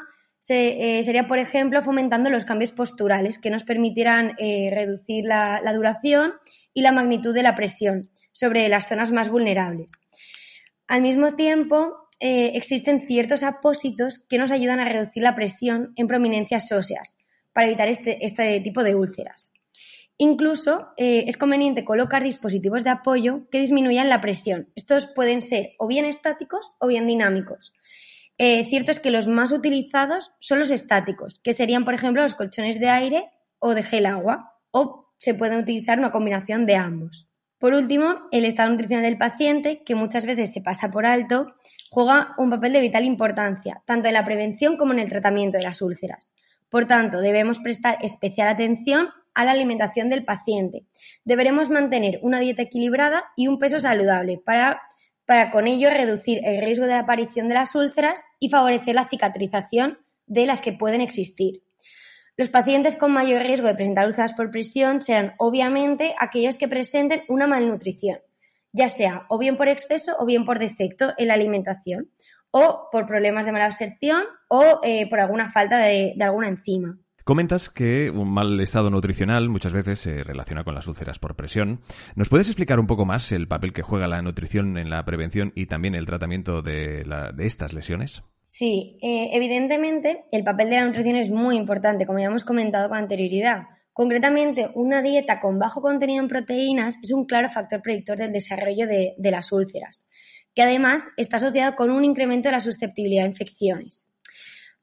eh, 0.50 1.04
sería, 1.04 1.28
por 1.28 1.40
ejemplo, 1.40 1.84
fomentando 1.84 2.30
los 2.30 2.46
cambios 2.46 2.72
posturales 2.72 3.38
que 3.38 3.50
nos 3.50 3.64
permitirán 3.64 4.34
eh, 4.38 4.70
reducir 4.74 5.26
la, 5.26 5.62
duración 5.74 6.34
y 6.74 6.82
la 6.82 6.92
magnitud 6.92 7.34
de 7.34 7.44
la 7.44 7.56
presión 7.56 8.10
sobre 8.32 8.70
las 8.70 8.88
zonas 8.88 9.12
más 9.12 9.30
vulnerables. 9.30 9.92
Al 10.88 11.02
mismo 11.02 11.36
tiempo, 11.36 12.07
eh, 12.20 12.52
existen 12.56 13.06
ciertos 13.08 13.44
apósitos 13.44 14.20
que 14.28 14.38
nos 14.38 14.52
ayudan 14.52 14.80
a 14.80 14.86
reducir 14.86 15.24
la 15.24 15.36
presión 15.36 15.94
en 15.96 16.08
prominencias 16.08 16.72
óseas 16.72 17.16
para 17.54 17.68
evitar 17.68 17.88
este, 17.88 18.26
este 18.26 18.60
tipo 18.62 18.84
de 18.84 18.96
úlceras. 18.96 19.52
Incluso 20.18 20.88
eh, 20.98 21.26
es 21.28 21.38
conveniente 21.38 21.86
colocar 21.86 22.24
dispositivos 22.24 22.84
de 22.84 22.90
apoyo 22.90 23.48
que 23.52 23.60
disminuyan 23.60 24.10
la 24.10 24.20
presión. 24.20 24.70
Estos 24.76 25.06
pueden 25.06 25.42
ser 25.42 25.74
o 25.78 25.86
bien 25.86 26.06
estáticos 26.06 26.72
o 26.80 26.88
bien 26.88 27.06
dinámicos. 27.06 27.74
Eh, 28.40 28.66
cierto 28.66 28.92
es 28.92 29.00
que 29.00 29.12
los 29.12 29.28
más 29.28 29.52
utilizados 29.52 30.32
son 30.40 30.60
los 30.60 30.72
estáticos, 30.72 31.40
que 31.44 31.54
serían, 31.54 31.86
por 31.86 31.94
ejemplo, 31.94 32.24
los 32.24 32.34
colchones 32.34 32.80
de 32.80 32.90
aire 32.90 33.30
o 33.60 33.74
de 33.76 33.84
gel 33.84 34.06
agua, 34.06 34.54
o 34.72 35.12
se 35.18 35.34
puede 35.34 35.58
utilizar 35.58 36.00
una 36.00 36.12
combinación 36.12 36.66
de 36.66 36.76
ambos. 36.76 37.28
Por 37.60 37.74
último, 37.74 38.28
el 38.32 38.46
estado 38.46 38.70
nutricional 38.70 39.04
del 39.04 39.18
paciente, 39.18 39.82
que 39.84 39.96
muchas 39.96 40.28
veces 40.28 40.54
se 40.54 40.62
pasa 40.62 40.92
por 40.92 41.08
alto, 41.08 41.56
juega 41.90 42.36
un 42.38 42.50
papel 42.50 42.74
de 42.74 42.82
vital 42.82 43.06
importancia, 43.06 43.82
tanto 43.86 44.08
en 44.08 44.14
la 44.14 44.26
prevención 44.26 44.78
como 44.78 44.94
en 44.94 45.00
el 45.00 45.10
tratamiento 45.10 45.58
de 45.58 45.64
las 45.64 45.82
úlceras. 45.82 46.32
Por 46.70 46.86
tanto, 46.86 47.20
debemos 47.20 47.60
prestar 47.60 47.98
especial 48.02 48.48
atención 48.50 49.10
a 49.34 49.46
la 49.46 49.52
alimentación 49.52 50.10
del 50.10 50.26
paciente. 50.26 50.86
Deberemos 51.24 51.70
mantener 51.70 52.20
una 52.24 52.40
dieta 52.40 52.64
equilibrada 52.64 53.26
y 53.36 53.48
un 53.48 53.60
peso 53.60 53.80
saludable 53.80 54.42
para, 54.44 54.82
para 55.26 55.52
con 55.52 55.68
ello 55.68 55.90
reducir 55.90 56.42
el 56.44 56.62
riesgo 56.62 56.88
de 56.88 56.96
aparición 56.96 57.48
de 57.48 57.54
las 57.54 57.76
úlceras 57.76 58.24
y 58.40 58.50
favorecer 58.50 58.96
la 58.96 59.08
cicatrización 59.08 60.00
de 60.26 60.46
las 60.46 60.62
que 60.62 60.74
pueden 60.74 61.02
existir. 61.02 61.62
Los 62.36 62.50
pacientes 62.50 62.96
con 62.96 63.12
mayor 63.12 63.42
riesgo 63.44 63.68
de 63.68 63.76
presentar 63.76 64.06
úlceras 64.06 64.34
por 64.34 64.52
presión 64.52 65.02
serán 65.02 65.34
obviamente 65.38 66.16
aquellos 66.20 66.58
que 66.58 66.68
presenten 66.68 67.24
una 67.28 67.48
malnutrición, 67.48 68.20
ya 68.78 68.90
sea 68.90 69.26
o 69.28 69.38
bien 69.38 69.58
por 69.58 69.68
exceso 69.68 70.16
o 70.20 70.26
bien 70.26 70.46
por 70.46 70.60
defecto 70.60 71.14
en 71.18 71.28
la 71.28 71.34
alimentación, 71.34 72.10
o 72.52 72.90
por 72.92 73.06
problemas 73.06 73.46
de 73.46 73.52
mala 73.52 73.66
absorción 73.66 74.24
o 74.48 74.80
eh, 74.84 75.10
por 75.10 75.20
alguna 75.20 75.50
falta 75.50 75.78
de, 75.80 76.14
de 76.16 76.24
alguna 76.24 76.48
enzima. 76.48 76.98
Comentas 77.24 77.70
que 77.70 78.10
un 78.10 78.32
mal 78.32 78.58
estado 78.62 78.90
nutricional 78.90 79.50
muchas 79.50 79.74
veces 79.74 80.00
se 80.00 80.24
relaciona 80.24 80.64
con 80.64 80.74
las 80.74 80.88
úlceras 80.88 81.20
por 81.20 81.36
presión. 81.36 81.82
¿Nos 82.16 82.30
puedes 82.30 82.48
explicar 82.48 82.80
un 82.80 82.88
poco 82.88 83.06
más 83.06 83.34
el 83.34 83.50
papel 83.50 83.74
que 83.74 83.82
juega 83.82 84.08
la 84.08 84.22
nutrición 84.22 84.78
en 84.78 84.90
la 84.90 85.04
prevención 85.04 85.52
y 85.54 85.66
también 85.66 85.94
el 85.94 86.06
tratamiento 86.06 86.62
de, 86.62 87.04
la, 87.06 87.34
de 87.34 87.46
estas 87.46 87.74
lesiones? 87.74 88.24
Sí, 88.48 88.98
eh, 89.02 89.32
evidentemente 89.34 90.24
el 90.32 90.46
papel 90.46 90.70
de 90.70 90.78
la 90.78 90.86
nutrición 90.86 91.18
es 91.18 91.30
muy 91.30 91.58
importante, 91.58 92.06
como 92.06 92.20
ya 92.20 92.28
hemos 92.28 92.46
comentado 92.46 92.88
con 92.88 92.98
anterioridad. 92.98 93.64
Concretamente, 93.98 94.70
una 94.76 95.02
dieta 95.02 95.40
con 95.40 95.58
bajo 95.58 95.82
contenido 95.82 96.22
en 96.22 96.28
proteínas 96.28 96.98
es 97.02 97.12
un 97.12 97.26
claro 97.26 97.50
factor 97.50 97.82
predictor 97.82 98.16
del 98.16 98.32
desarrollo 98.32 98.86
de, 98.86 99.16
las 99.18 99.52
úlceras, 99.52 100.08
que 100.54 100.62
además 100.62 101.02
está 101.18 101.38
asociado 101.38 101.76
con 101.76 101.90
un 101.90 102.06
incremento 102.06 102.48
de 102.48 102.52
la 102.52 102.62
susceptibilidad 102.62 103.26
a 103.26 103.28
infecciones. 103.28 104.08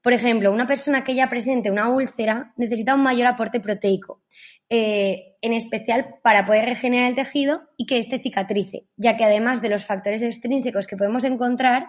Por 0.03 0.15
ejemplo, 0.15 0.51
una 0.51 0.67
persona 0.67 1.05
que 1.05 1.15
ya 1.15 1.31
presente 1.31 1.71
una 1.71 1.91
úlcera 1.91 2.55
necesita 2.57 2.97
un 2.97 3.05
mayor 3.05 3.29
aporte 3.29 3.61
proteico, 3.61 4.21
eh, 4.69 5.37
en 5.43 5.53
especial 5.53 6.17
para 6.25 6.45
poder 6.45 6.65
regenerar 6.65 7.09
el 7.09 7.15
tejido 7.15 7.63
y 7.77 7.87
que 7.87 7.99
éste 7.99 8.19
cicatrice, 8.19 8.89
ya 8.97 9.17
que 9.17 9.23
además 9.23 9.63
de 9.63 9.69
los 9.69 9.85
factores 9.85 10.23
extrínsecos 10.23 10.89
que 10.89 10.97
podemos 10.97 11.23
encontrar, 11.23 11.87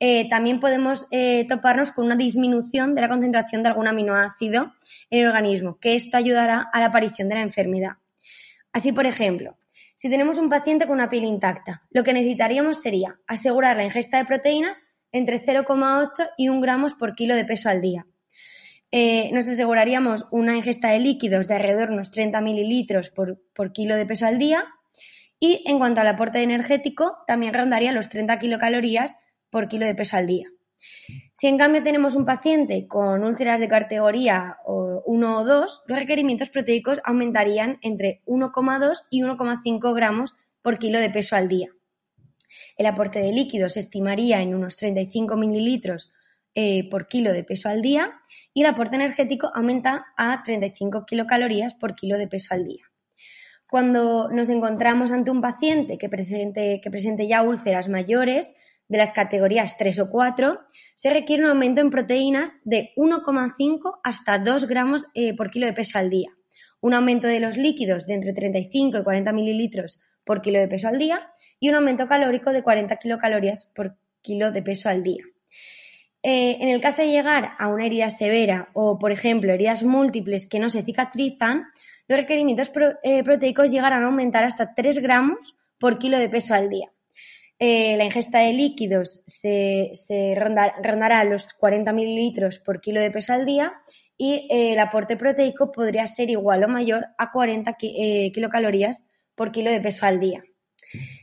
eh, 0.00 0.28
también 0.28 0.60
podemos 0.60 1.06
eh, 1.10 1.46
toparnos 1.48 1.92
con 1.92 2.06
una 2.06 2.16
disminución 2.16 2.94
de 2.94 3.02
la 3.02 3.08
concentración 3.08 3.62
de 3.62 3.68
algún 3.68 3.88
aminoácido 3.88 4.72
en 5.10 5.20
el 5.20 5.28
organismo, 5.28 5.78
que 5.78 5.94
esto 5.94 6.16
ayudará 6.16 6.68
a 6.72 6.80
la 6.80 6.86
aparición 6.86 7.28
de 7.28 7.36
la 7.36 7.42
enfermedad. 7.42 7.92
Así, 8.72 8.92
por 8.92 9.06
ejemplo, 9.06 9.56
si 9.96 10.10
tenemos 10.10 10.38
un 10.38 10.48
paciente 10.48 10.86
con 10.86 10.94
una 10.94 11.10
piel 11.10 11.24
intacta, 11.24 11.82
lo 11.90 12.02
que 12.02 12.12
necesitaríamos 12.12 12.80
sería 12.80 13.20
asegurar 13.26 13.76
la 13.76 13.84
ingesta 13.84 14.18
de 14.18 14.24
proteínas 14.24 14.82
entre 15.12 15.40
0,8 15.40 16.30
y 16.36 16.48
1 16.48 16.60
gramos 16.60 16.94
por 16.94 17.14
kilo 17.14 17.36
de 17.36 17.44
peso 17.44 17.68
al 17.68 17.80
día. 17.80 18.06
Eh, 18.90 19.30
nos 19.32 19.48
aseguraríamos 19.48 20.26
una 20.32 20.56
ingesta 20.56 20.88
de 20.90 20.98
líquidos 20.98 21.48
de 21.48 21.54
alrededor 21.54 21.88
de 21.88 21.94
unos 21.94 22.10
30 22.10 22.40
mililitros 22.40 23.10
por, 23.10 23.40
por, 23.54 23.72
kilo 23.72 23.94
de 23.94 24.04
peso 24.04 24.26
al 24.26 24.38
día. 24.38 24.66
Y 25.38 25.62
en 25.66 25.78
cuanto 25.78 26.00
al 26.00 26.08
aporte 26.08 26.42
energético, 26.42 27.18
también 27.26 27.54
rondaría 27.54 27.92
los 27.92 28.08
30 28.08 28.38
kilocalorías 28.38 29.16
por 29.52 29.68
kilo 29.68 29.86
de 29.86 29.94
peso 29.94 30.16
al 30.16 30.26
día. 30.26 30.48
Si 31.34 31.46
en 31.46 31.58
cambio 31.58 31.82
tenemos 31.82 32.16
un 32.16 32.24
paciente 32.24 32.88
con 32.88 33.22
úlceras 33.22 33.60
de 33.60 33.68
categoría 33.68 34.56
1 34.66 35.38
o 35.38 35.44
2, 35.44 35.82
los 35.86 35.98
requerimientos 35.98 36.48
proteicos 36.48 37.00
aumentarían 37.04 37.78
entre 37.82 38.22
1,2 38.26 39.02
y 39.10 39.22
1,5 39.22 39.94
gramos 39.94 40.34
por 40.62 40.78
kilo 40.78 40.98
de 40.98 41.10
peso 41.10 41.36
al 41.36 41.48
día. 41.48 41.68
El 42.76 42.86
aporte 42.86 43.18
de 43.20 43.32
líquidos 43.32 43.74
se 43.74 43.80
estimaría 43.80 44.40
en 44.40 44.54
unos 44.54 44.76
35 44.76 45.36
mililitros 45.36 46.12
eh, 46.54 46.88
por 46.90 47.06
kilo 47.06 47.32
de 47.32 47.44
peso 47.44 47.68
al 47.68 47.82
día 47.82 48.20
y 48.54 48.62
el 48.62 48.66
aporte 48.66 48.96
energético 48.96 49.50
aumenta 49.54 50.06
a 50.16 50.42
35 50.42 51.04
kilocalorías 51.06 51.74
por 51.74 51.94
kilo 51.94 52.18
de 52.18 52.28
peso 52.28 52.54
al 52.54 52.64
día. 52.64 52.84
Cuando 53.68 54.28
nos 54.30 54.50
encontramos 54.50 55.12
ante 55.12 55.30
un 55.30 55.40
paciente 55.40 55.96
que 55.96 56.10
que 56.10 56.90
presente 56.90 57.26
ya 57.26 57.42
úlceras 57.42 57.88
mayores 57.88 58.52
de 58.92 58.98
las 58.98 59.12
categorías 59.12 59.78
3 59.78 60.00
o 60.00 60.10
4, 60.10 60.60
se 60.94 61.10
requiere 61.10 61.44
un 61.44 61.48
aumento 61.48 61.80
en 61.80 61.88
proteínas 61.88 62.54
de 62.62 62.90
1,5 62.96 64.00
hasta 64.04 64.38
2 64.38 64.66
gramos 64.66 65.06
eh, 65.14 65.34
por 65.34 65.48
kilo 65.48 65.64
de 65.66 65.72
peso 65.72 65.98
al 65.98 66.10
día, 66.10 66.28
un 66.82 66.92
aumento 66.92 67.26
de 67.26 67.40
los 67.40 67.56
líquidos 67.56 68.06
de 68.06 68.12
entre 68.12 68.34
35 68.34 68.98
y 68.98 69.02
40 69.02 69.32
mililitros 69.32 69.98
por 70.24 70.42
kilo 70.42 70.60
de 70.60 70.68
peso 70.68 70.88
al 70.88 70.98
día 70.98 71.26
y 71.58 71.70
un 71.70 71.76
aumento 71.76 72.06
calórico 72.06 72.52
de 72.52 72.62
40 72.62 72.94
kilocalorías 72.96 73.64
por 73.74 73.96
kilo 74.20 74.52
de 74.52 74.60
peso 74.60 74.90
al 74.90 75.02
día. 75.02 75.24
Eh, 76.22 76.58
en 76.60 76.68
el 76.68 76.82
caso 76.82 77.00
de 77.00 77.08
llegar 77.08 77.52
a 77.58 77.68
una 77.68 77.86
herida 77.86 78.10
severa 78.10 78.68
o, 78.74 78.98
por 78.98 79.10
ejemplo, 79.10 79.54
heridas 79.54 79.84
múltiples 79.84 80.46
que 80.46 80.60
no 80.60 80.68
se 80.68 80.82
cicatrizan, 80.82 81.64
los 82.08 82.18
requerimientos 82.18 82.70
eh, 83.02 83.24
proteicos 83.24 83.70
llegarán 83.70 84.04
a 84.04 84.08
aumentar 84.08 84.44
hasta 84.44 84.74
3 84.74 84.98
gramos 84.98 85.56
por 85.78 85.98
kilo 85.98 86.18
de 86.18 86.28
peso 86.28 86.52
al 86.52 86.68
día. 86.68 86.90
Eh, 87.64 87.96
la 87.96 88.02
ingesta 88.02 88.40
de 88.40 88.54
líquidos 88.54 89.22
se, 89.24 89.92
rondará 90.36 91.22
los 91.22 91.46
40 91.52 91.92
mililitros 91.92 92.58
por 92.58 92.80
kilo 92.80 93.00
de 93.00 93.12
peso 93.12 93.34
al 93.34 93.46
día 93.46 93.74
y 94.18 94.48
el 94.50 94.80
aporte 94.80 95.16
proteico 95.16 95.70
podría 95.70 96.08
ser 96.08 96.28
igual 96.28 96.64
o 96.64 96.68
mayor 96.68 97.06
a 97.18 97.30
40 97.30 97.74
kilocalorías 97.74 99.04
por 99.36 99.52
kilo 99.52 99.70
de 99.70 99.80
peso 99.80 100.06
al 100.06 100.18
día. 100.18 100.42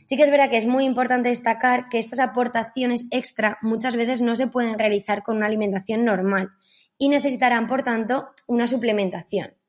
Sí 0.06 0.16
que 0.16 0.22
es 0.22 0.30
verdad 0.30 0.48
que 0.48 0.56
es 0.56 0.64
muy 0.64 0.86
importante 0.86 1.28
destacar 1.28 1.90
que 1.90 1.98
estas 1.98 2.20
aportaciones 2.20 3.06
extra 3.10 3.58
muchas 3.60 3.94
veces 3.94 4.22
no 4.22 4.34
se 4.34 4.46
pueden 4.46 4.78
realizar 4.78 5.22
con 5.22 5.36
una 5.36 5.46
alimentación 5.46 6.06
normal 6.06 6.48
y 6.96 7.10
necesitarán, 7.10 7.66
por 7.66 7.82
tanto, 7.82 8.30
una 8.46 8.66
suplementación. 8.66 9.60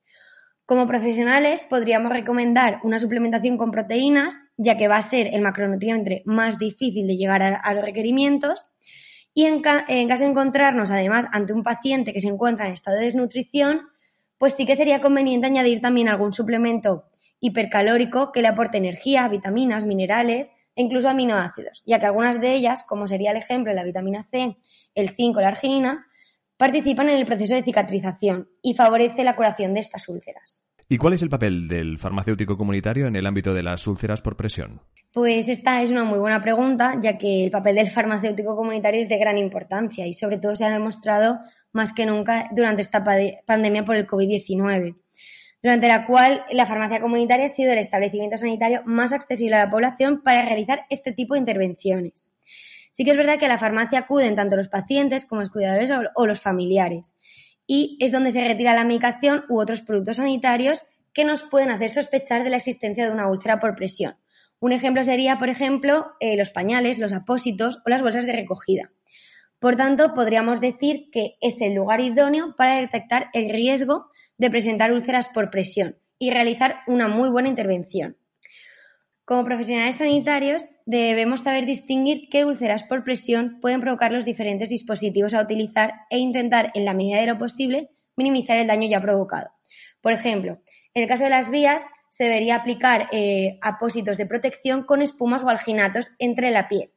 Como 0.71 0.87
profesionales 0.87 1.61
podríamos 1.69 2.13
recomendar 2.13 2.79
una 2.83 2.97
suplementación 2.97 3.57
con 3.57 3.71
proteínas, 3.71 4.35
ya 4.61 4.77
que 4.77 4.87
va 4.87 4.97
a 4.97 5.01
ser 5.01 5.27
el 5.33 5.41
macronutriente 5.41 6.21
más 6.25 6.59
difícil 6.59 7.07
de 7.07 7.17
llegar 7.17 7.41
a, 7.41 7.73
los 7.73 7.83
requerimientos. 7.83 8.65
Y 9.33 9.45
en, 9.45 9.61
en 9.87 10.07
caso 10.07 10.23
de 10.23 10.29
encontrarnos 10.29 10.91
además 10.91 11.25
ante 11.31 11.53
un 11.53 11.63
paciente 11.63 12.13
que 12.13 12.21
se 12.21 12.27
encuentra 12.27 12.67
en 12.67 12.73
estado 12.73 12.97
de 12.97 13.05
desnutrición, 13.05 13.87
pues 14.37 14.53
sí 14.53 14.65
que 14.65 14.75
sería 14.75 15.01
conveniente 15.01 15.47
añadir 15.47 15.81
también 15.81 16.09
algún 16.09 16.31
suplemento 16.31 17.05
hipercalórico 17.39 18.31
que 18.31 18.43
le 18.43 18.49
aporte 18.49 18.77
energía, 18.77 19.27
vitaminas, 19.27 19.85
minerales 19.85 20.51
e 20.75 20.83
incluso 20.83 21.09
aminoácidos, 21.09 21.81
ya 21.85 21.99
que 21.99 22.05
algunas 22.05 22.39
de 22.39 22.53
ellas, 22.53 22.83
como 22.83 23.07
sería 23.07 23.31
el 23.31 23.37
ejemplo 23.37 23.71
de 23.71 23.75
la 23.75 23.83
vitamina 23.83 24.23
C, 24.23 24.57
el 24.93 25.09
zinc 25.09 25.37
o 25.37 25.41
la 25.41 25.47
arginina, 25.47 26.05
participan 26.57 27.09
en 27.09 27.17
el 27.17 27.25
proceso 27.25 27.55
de 27.55 27.63
cicatrización 27.63 28.47
y 28.61 28.75
favorece 28.75 29.23
la 29.23 29.35
curación 29.35 29.73
de 29.73 29.79
estas 29.79 30.07
úlceras. 30.07 30.63
¿Y 30.91 30.97
cuál 30.97 31.13
es 31.13 31.21
el 31.21 31.29
papel 31.29 31.69
del 31.69 31.97
farmacéutico 31.99 32.57
comunitario 32.57 33.07
en 33.07 33.15
el 33.15 33.25
ámbito 33.25 33.53
de 33.53 33.63
las 33.63 33.87
úlceras 33.87 34.21
por 34.21 34.35
presión? 34.35 34.81
Pues 35.13 35.47
esta 35.47 35.81
es 35.81 35.89
una 35.89 36.03
muy 36.03 36.19
buena 36.19 36.41
pregunta, 36.41 36.97
ya 37.01 37.17
que 37.17 37.45
el 37.45 37.49
papel 37.49 37.77
del 37.77 37.89
farmacéutico 37.89 38.57
comunitario 38.57 38.99
es 38.99 39.07
de 39.07 39.17
gran 39.17 39.37
importancia 39.37 40.05
y 40.05 40.13
sobre 40.13 40.37
todo 40.37 40.53
se 40.53 40.65
ha 40.65 40.69
demostrado 40.69 41.39
más 41.71 41.93
que 41.93 42.05
nunca 42.05 42.49
durante 42.51 42.81
esta 42.81 43.05
pandemia 43.45 43.85
por 43.85 43.95
el 43.95 44.05
COVID-19 44.05 44.97
durante 45.63 45.87
la 45.87 46.05
cual 46.05 46.43
la 46.51 46.65
farmacia 46.65 46.99
comunitaria 46.99 47.45
ha 47.45 47.49
sido 47.49 47.71
el 47.71 47.77
establecimiento 47.77 48.37
sanitario 48.37 48.81
más 48.83 49.13
accesible 49.13 49.55
a 49.55 49.65
la 49.65 49.71
población 49.71 50.21
para 50.21 50.41
realizar 50.41 50.87
este 50.89 51.13
tipo 51.13 51.35
de 51.35 51.39
intervenciones. 51.39 52.37
Sí 52.91 53.05
que 53.05 53.11
es 53.11 53.17
verdad 53.17 53.39
que 53.39 53.45
a 53.45 53.47
la 53.47 53.57
farmacia 53.57 53.99
acuden 53.99 54.35
tanto 54.35 54.57
los 54.57 54.67
pacientes 54.67 55.25
como 55.25 55.39
los 55.39 55.51
cuidadores 55.51 55.89
o 56.15 56.25
los 56.25 56.41
familiares 56.41 57.13
y 57.73 57.95
es 58.01 58.11
donde 58.11 58.31
se 58.31 58.43
retira 58.43 58.73
la 58.73 58.83
medicación 58.83 59.45
u 59.47 59.57
otros 59.57 59.79
productos 59.79 60.17
sanitarios 60.17 60.83
que 61.13 61.23
nos 61.23 61.41
pueden 61.41 61.71
hacer 61.71 61.89
sospechar 61.89 62.43
de 62.43 62.49
la 62.49 62.57
existencia 62.57 63.05
de 63.05 63.13
una 63.13 63.29
úlcera 63.29 63.61
por 63.61 63.77
presión. 63.77 64.17
Un 64.59 64.73
ejemplo 64.73 65.05
sería, 65.05 65.37
por 65.37 65.47
ejemplo, 65.47 66.11
eh, 66.19 66.35
los 66.35 66.49
pañales, 66.49 66.99
los 66.99 67.13
apósitos 67.13 67.79
o 67.85 67.89
las 67.89 68.01
bolsas 68.01 68.25
de 68.25 68.33
recogida. 68.33 68.91
Por 69.57 69.77
tanto, 69.77 70.13
podríamos 70.13 70.59
decir 70.59 71.09
que 71.13 71.37
es 71.39 71.61
el 71.61 71.73
lugar 71.73 72.01
idóneo 72.01 72.55
para 72.57 72.75
detectar 72.75 73.29
el 73.31 73.49
riesgo 73.49 74.07
de 74.37 74.49
presentar 74.49 74.91
úlceras 74.91 75.29
por 75.29 75.49
presión 75.49 75.95
y 76.19 76.29
realizar 76.29 76.81
una 76.87 77.07
muy 77.07 77.29
buena 77.29 77.47
intervención. 77.47 78.17
Como 79.23 79.45
profesionales 79.45 79.95
sanitarios 79.95 80.65
debemos 80.99 81.43
saber 81.43 81.65
distinguir 81.65 82.27
qué 82.29 82.45
úlceras 82.45 82.83
por 82.83 83.03
presión 83.03 83.59
pueden 83.61 83.81
provocar 83.81 84.11
los 84.11 84.25
diferentes 84.25 84.69
dispositivos 84.69 85.33
a 85.33 85.41
utilizar 85.41 85.93
e 86.09 86.17
intentar, 86.17 86.71
en 86.73 86.85
la 86.85 86.93
medida 86.93 87.19
de 87.19 87.27
lo 87.27 87.37
posible, 87.37 87.89
minimizar 88.15 88.57
el 88.57 88.67
daño 88.67 88.89
ya 88.89 89.01
provocado. 89.01 89.49
Por 90.01 90.13
ejemplo, 90.13 90.59
En 90.93 91.03
el 91.03 91.07
caso 91.07 91.23
de 91.23 91.29
las 91.29 91.49
vías, 91.49 91.81
se 92.09 92.25
debería 92.25 92.55
aplicar 92.55 93.07
eh, 93.13 93.57
apósitos 93.61 94.17
de 94.17 94.25
protección 94.25 94.83
con 94.83 95.01
espumas 95.01 95.43
o 95.43 95.49
alginatos 95.49 96.11
entre 96.19 96.51
la 96.51 96.67
piel 96.67 96.91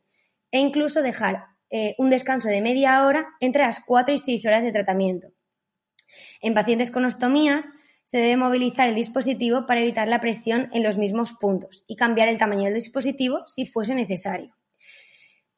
e 0.50 0.58
incluso 0.58 1.02
dejar 1.02 1.44
eh, 1.70 1.94
un 1.98 2.10
descanso 2.10 2.48
de 2.48 2.60
media 2.60 3.06
hora 3.06 3.28
entre 3.38 3.62
las 3.62 3.78
4 3.86 4.14
y 4.14 4.18
6 4.18 4.46
horas 4.46 4.64
de 4.64 4.72
tratamiento. 4.72 5.28
En 6.40 6.54
pacientes 6.54 6.90
con 6.90 7.04
ostomías 7.04 7.70
se 8.04 8.18
debe 8.18 8.37
movilizar 8.37 8.88
el 8.88 8.94
dispositivo 8.94 9.66
para 9.66 9.80
evitar 9.80 10.08
la 10.08 10.20
presión 10.20 10.68
en 10.73 10.82
los 10.82 10.99
mismos 10.99 11.32
puntos 11.32 11.84
y 11.87 11.96
cambiar 11.96 12.28
el 12.28 12.38
tamaño 12.38 12.64
del 12.64 12.75
dispositivo 12.75 13.40
si 13.46 13.66
fuese 13.66 13.94
necesario. 13.94 14.54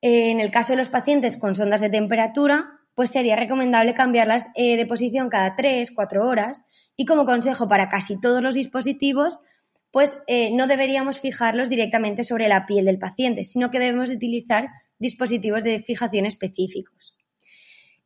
En 0.01 0.41
el 0.41 0.51
caso 0.51 0.73
de 0.73 0.79
los 0.79 0.89
pacientes 0.89 1.37
con 1.37 1.55
sondas 1.55 1.81
de 1.81 1.91
temperatura, 1.91 2.81
pues 2.95 3.11
sería 3.11 3.37
recomendable 3.37 3.95
cambiarlas 3.95 4.49
eh, 4.55 4.77
de 4.77 4.87
posición 4.87 5.29
cada 5.29 5.55
3, 5.55 5.91
4 5.93 6.27
horas 6.27 6.65
y 6.97 7.05
como 7.05 7.27
consejo 7.27 7.69
para 7.69 7.89
casi 7.89 8.19
todos 8.21 8.43
los 8.43 8.55
dispositivos, 8.55 9.39
pues 9.91 10.13
eh, 10.27 10.51
no 10.53 10.67
deberíamos 10.67 11.21
fijarlos 11.21 11.69
directamente 11.69 12.25
sobre 12.25 12.49
la 12.49 12.67
piel 12.67 12.87
del 12.87 12.99
paciente, 12.99 13.45
sino 13.45 13.71
que 13.71 13.79
debemos 13.79 14.11
utilizar 14.11 14.69
dispositivos 14.99 15.63
de 15.63 15.81
fijación 15.81 16.25
específicos. 16.25 17.17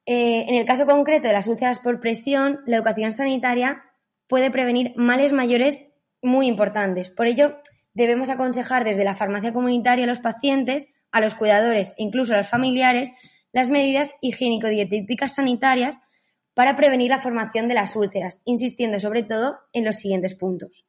Eh, 0.07 0.47
en 0.49 0.55
el 0.55 0.65
caso 0.65 0.87
concreto 0.87 1.29
de 1.29 1.35
las 1.35 1.47
úlceras 1.47 1.79
por 1.79 2.01
presión, 2.01 2.61
la 2.67 2.77
educación 2.77 3.13
sanitaria 3.13 3.85
puede 4.31 4.51
prevenir 4.51 4.93
males 4.97 5.33
mayores 5.33 5.87
muy 6.23 6.47
importantes. 6.47 7.11
Por 7.11 7.27
ello, 7.27 7.59
debemos 7.93 8.31
aconsejar 8.31 8.85
desde 8.85 9.05
la 9.05 9.17
farmacia 9.17 9.53
comunitaria 9.53 10.05
a 10.05 10.09
los 10.09 10.21
pacientes, 10.21 10.87
a 11.11 11.21
los 11.21 11.35
cuidadores 11.35 11.91
e 11.91 12.05
incluso 12.05 12.33
a 12.33 12.39
los 12.39 12.49
familiares 12.49 13.13
las 13.53 13.69
medidas 13.69 14.09
higiénico-dietéticas 14.23 15.35
sanitarias 15.35 15.99
para 16.55 16.77
prevenir 16.77 17.11
la 17.11 17.19
formación 17.19 17.67
de 17.67 17.75
las 17.75 17.97
úlceras, 17.97 18.41
insistiendo 18.45 19.01
sobre 19.01 19.25
todo 19.25 19.59
en 19.73 19.85
los 19.85 19.97
siguientes 19.97 20.35
puntos. 20.35 20.85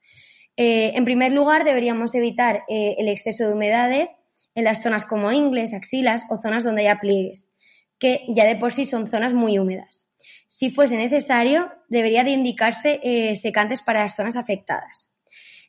Eh, 0.55 0.91
en 0.95 1.03
primer 1.03 1.31
lugar, 1.31 1.63
deberíamos 1.63 2.13
evitar 2.13 2.63
eh, 2.67 2.95
el 2.99 3.07
exceso 3.07 3.47
de 3.47 3.53
humedades 3.53 4.15
en 4.53 4.65
las 4.65 4.83
zonas 4.83 5.05
como 5.05 5.31
ingles, 5.31 5.73
axilas 5.73 6.25
o 6.29 6.37
zonas 6.37 6.63
donde 6.63 6.81
haya 6.81 6.99
pliegues, 6.99 7.49
que 7.97 8.25
ya 8.27 8.45
de 8.45 8.57
por 8.57 8.71
sí 8.71 8.85
son 8.85 9.07
zonas 9.07 9.33
muy 9.33 9.57
húmedas. 9.57 10.10
Si 10.47 10.69
fuese 10.69 10.97
necesario, 10.97 11.71
debería 11.89 12.23
de 12.23 12.31
indicarse 12.31 12.99
eh, 13.03 13.35
secantes 13.35 13.81
para 13.81 14.01
las 14.01 14.15
zonas 14.15 14.37
afectadas. 14.37 15.15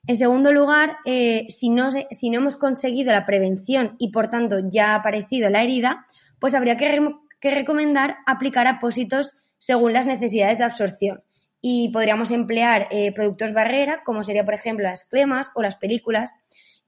En 0.07 0.17
segundo 0.17 0.53
lugar, 0.53 0.97
si, 1.05 1.71
no, 1.71 1.91
si, 2.11 2.31
no, 2.31 2.39
hemos 2.39 2.57
conseguido 2.57 3.13
la 3.13 3.25
prevención 3.25 3.95
y 4.01 4.11
por 4.11 4.29
tanto 4.29 4.59
ya 4.69 4.91
ha 4.91 4.95
aparecido 4.97 5.49
la 5.49 5.63
herida, 5.63 6.07
pues 6.41 6.55
habría 6.55 6.77
que, 6.77 7.15
que 7.41 7.51
recomendar 7.53 8.17
aplicar 8.27 8.67
apósitos 8.67 9.37
según 9.63 9.93
las 9.93 10.07
necesidades 10.07 10.59
de 10.59 10.65
absorción. 10.65 11.23
Y 11.61 11.91
podríamos 11.91 12.33
emplear 12.33 12.89
eh, 12.91 13.13
productos 13.13 13.53
barrera, 13.53 14.03
como 14.05 14.25
sería, 14.25 14.45
por 14.45 14.55
ejemplo, 14.55 14.85
las 14.85 15.05
cremas 15.09 15.51
o 15.55 15.63
las 15.63 15.77
películas. 15.77 16.33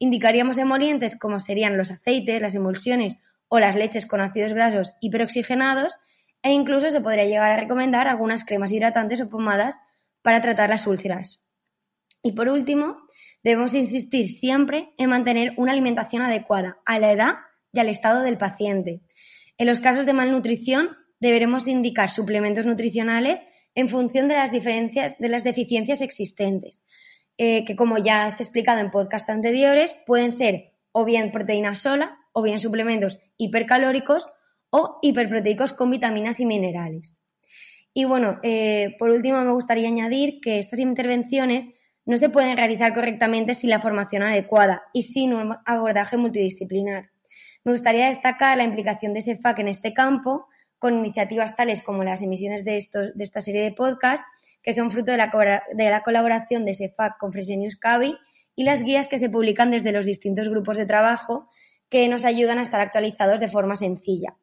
Indicaríamos 0.00 0.58
emolientes, 0.58 1.16
como 1.16 1.38
serían 1.38 1.76
los 1.76 1.92
aceites, 1.92 2.42
las 2.42 2.56
emulsiones 2.56 3.20
o 3.46 3.60
las 3.60 3.76
leches 3.76 4.06
con 4.06 4.20
ácidos 4.20 4.52
grasos 4.52 4.94
hiperoxigenados. 5.00 5.94
E 6.44 6.52
incluso 6.52 6.90
se 6.90 7.00
podría 7.00 7.24
llegar 7.24 7.50
a 7.50 7.56
recomendar 7.56 8.06
algunas 8.06 8.44
cremas 8.44 8.70
hidratantes 8.70 9.20
o 9.22 9.30
pomadas 9.30 9.78
para 10.20 10.42
tratar 10.42 10.68
las 10.68 10.86
úlceras. 10.86 11.42
Y 12.22 12.32
por 12.32 12.50
último, 12.50 12.98
debemos 13.42 13.74
insistir 13.74 14.28
siempre 14.28 14.92
en 14.98 15.08
mantener 15.08 15.54
una 15.56 15.72
alimentación 15.72 16.22
adecuada 16.22 16.76
a 16.84 16.98
la 16.98 17.12
edad 17.12 17.34
y 17.72 17.80
al 17.80 17.88
estado 17.88 18.20
del 18.20 18.36
paciente. 18.36 19.00
En 19.56 19.66
los 19.66 19.80
casos 19.80 20.04
de 20.04 20.12
malnutrición, 20.12 20.90
deberemos 21.18 21.66
indicar 21.66 22.10
suplementos 22.10 22.66
nutricionales 22.66 23.40
en 23.74 23.88
función 23.88 24.28
de 24.28 24.34
las 24.34 24.52
diferencias, 24.52 25.16
de 25.18 25.30
las 25.30 25.44
deficiencias 25.44 26.02
existentes, 26.02 26.84
eh, 27.38 27.64
que 27.64 27.74
como 27.74 27.96
ya 27.96 28.26
has 28.26 28.40
explicado 28.40 28.80
en 28.80 28.90
podcast 28.90 29.30
anteriores, 29.30 29.96
pueden 30.06 30.30
ser 30.30 30.74
o 30.92 31.06
bien 31.06 31.32
proteína 31.32 31.74
sola, 31.74 32.18
o 32.32 32.42
bien 32.42 32.58
suplementos 32.58 33.18
hipercalóricos 33.38 34.28
o 34.76 34.98
hiperproteicos 35.02 35.72
con 35.72 35.88
vitaminas 35.88 36.40
y 36.40 36.46
minerales. 36.46 37.22
Y 37.92 38.06
bueno, 38.06 38.40
eh, 38.42 38.96
por 38.98 39.10
último 39.10 39.40
me 39.44 39.52
gustaría 39.52 39.86
añadir 39.86 40.40
que 40.42 40.58
estas 40.58 40.80
intervenciones 40.80 41.70
no 42.04 42.18
se 42.18 42.28
pueden 42.28 42.56
realizar 42.56 42.92
correctamente 42.92 43.54
sin 43.54 43.70
la 43.70 43.78
formación 43.78 44.24
adecuada 44.24 44.82
y 44.92 45.02
sin 45.02 45.32
un 45.32 45.54
abordaje 45.64 46.16
multidisciplinar. 46.16 47.10
Me 47.62 47.70
gustaría 47.70 48.08
destacar 48.08 48.58
la 48.58 48.64
implicación 48.64 49.14
de 49.14 49.20
SEFAC 49.20 49.60
en 49.60 49.68
este 49.68 49.94
campo, 49.94 50.48
con 50.80 50.98
iniciativas 50.98 51.54
tales 51.54 51.80
como 51.80 52.02
las 52.02 52.20
emisiones 52.20 52.64
de, 52.64 52.76
esta 52.76 53.40
serie 53.40 53.62
de 53.62 53.70
podcasts, 53.70 54.26
que 54.60 54.72
son 54.72 54.90
fruto 54.90 55.12
de 55.12 55.18
la, 55.18 55.62
de 55.72 55.88
la 55.88 56.02
colaboración 56.02 56.64
de 56.64 56.74
SEFAC 56.74 57.16
con 57.20 57.32
Fresenius 57.32 57.76
Cavi 57.76 58.16
y 58.56 58.64
las 58.64 58.82
guías 58.82 59.06
que 59.06 59.20
se 59.20 59.30
publican 59.30 59.70
desde 59.70 59.92
los 59.92 60.04
distintos 60.04 60.48
grupos 60.48 60.76
de 60.78 60.86
trabajo 60.86 61.48
que 61.88 62.08
nos 62.08 62.24
ayudan 62.24 62.58
a 62.58 62.62
estar 62.62 62.80
actualizados 62.80 63.38
de 63.38 63.46
forma 63.46 63.76
sencilla. 63.76 64.34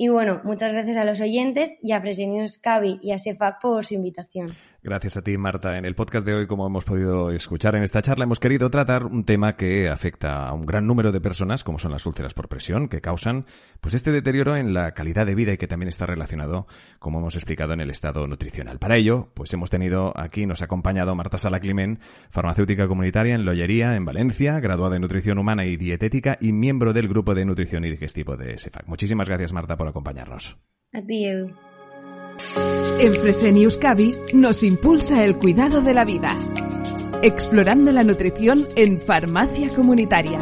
Y 0.00 0.08
bueno, 0.08 0.40
muchas 0.44 0.72
gracias 0.72 0.96
a 0.96 1.04
los 1.04 1.20
oyentes 1.20 1.74
y 1.82 1.92
a 1.92 2.00
Fresenius 2.00 2.56
Cavi 2.56 2.98
y 3.02 3.12
a 3.12 3.18
SEFAC 3.18 3.60
por 3.60 3.84
su 3.84 3.92
invitación. 3.92 4.46
Gracias 4.82 5.18
a 5.18 5.22
ti, 5.22 5.36
Marta. 5.36 5.76
En 5.76 5.84
el 5.84 5.94
podcast 5.94 6.26
de 6.26 6.34
hoy, 6.34 6.46
como 6.46 6.66
hemos 6.66 6.84
podido 6.84 7.30
escuchar 7.30 7.76
en 7.76 7.82
esta 7.82 8.00
charla, 8.00 8.24
hemos 8.24 8.40
querido 8.40 8.70
tratar 8.70 9.04
un 9.04 9.24
tema 9.24 9.52
que 9.52 9.90
afecta 9.90 10.48
a 10.48 10.54
un 10.54 10.64
gran 10.64 10.86
número 10.86 11.12
de 11.12 11.20
personas, 11.20 11.64
como 11.64 11.78
son 11.78 11.92
las 11.92 12.06
úlceras 12.06 12.32
por 12.32 12.48
presión, 12.48 12.88
que 12.88 13.02
causan 13.02 13.44
pues 13.82 13.94
este 13.94 14.10
deterioro 14.10 14.56
en 14.56 14.72
la 14.72 14.92
calidad 14.92 15.26
de 15.26 15.34
vida 15.34 15.52
y 15.52 15.58
que 15.58 15.66
también 15.66 15.88
está 15.88 16.06
relacionado, 16.06 16.66
como 16.98 17.18
hemos 17.18 17.34
explicado, 17.34 17.74
en 17.74 17.80
el 17.80 17.90
estado 17.90 18.26
nutricional. 18.26 18.78
Para 18.78 18.96
ello, 18.96 19.28
pues 19.34 19.52
hemos 19.52 19.68
tenido 19.68 20.14
aquí, 20.16 20.46
nos 20.46 20.62
ha 20.62 20.64
acompañado 20.64 21.14
Marta 21.14 21.36
Sala 21.36 21.60
Climent, 21.60 22.00
farmacéutica 22.30 22.88
comunitaria 22.88 23.34
en 23.34 23.44
Lollería, 23.44 23.96
en 23.96 24.06
Valencia, 24.06 24.60
graduada 24.60 24.96
en 24.96 25.02
nutrición 25.02 25.38
humana 25.38 25.66
y 25.66 25.76
dietética 25.76 26.38
y 26.40 26.52
miembro 26.52 26.94
del 26.94 27.08
grupo 27.08 27.34
de 27.34 27.44
nutrición 27.44 27.84
y 27.84 27.90
digestivo 27.90 28.38
de 28.38 28.56
SEFAC. 28.56 28.86
Muchísimas 28.86 29.28
gracias, 29.28 29.52
Marta, 29.52 29.76
por 29.76 29.88
acompañarnos. 29.88 30.56
A. 30.94 31.00
En 33.00 33.14
Fresenius 33.14 33.76
Cavi 33.76 34.14
nos 34.34 34.62
impulsa 34.62 35.24
el 35.24 35.36
cuidado 35.36 35.80
de 35.80 35.94
la 35.94 36.04
vida. 36.04 36.36
Explorando 37.22 37.92
la 37.92 38.04
nutrición 38.04 38.66
en 38.76 39.00
farmacia 39.00 39.68
comunitaria. 39.74 40.38